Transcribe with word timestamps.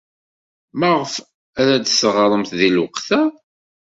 Maɣef 0.79 1.13
ar 1.59 1.67
ad 1.75 1.81
d-teɣrem 1.83 2.43
deg 2.51 2.61
lweqt-a? 2.75 3.21